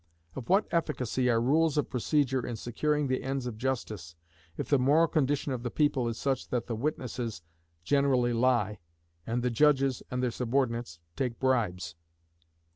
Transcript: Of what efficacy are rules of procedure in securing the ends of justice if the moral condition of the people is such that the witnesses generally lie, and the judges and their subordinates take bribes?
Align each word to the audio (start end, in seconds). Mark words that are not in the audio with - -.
Of 0.35 0.49
what 0.49 0.65
efficacy 0.71 1.29
are 1.29 1.39
rules 1.39 1.77
of 1.77 1.91
procedure 1.91 2.43
in 2.43 2.55
securing 2.55 3.05
the 3.07 3.21
ends 3.21 3.45
of 3.45 3.59
justice 3.59 4.15
if 4.57 4.67
the 4.67 4.79
moral 4.79 5.07
condition 5.07 5.51
of 5.51 5.61
the 5.61 5.69
people 5.69 6.07
is 6.07 6.17
such 6.17 6.47
that 6.49 6.65
the 6.65 6.75
witnesses 6.75 7.43
generally 7.83 8.33
lie, 8.33 8.79
and 9.27 9.43
the 9.43 9.51
judges 9.51 10.01
and 10.09 10.23
their 10.23 10.31
subordinates 10.31 10.99
take 11.15 11.37
bribes? 11.39 11.93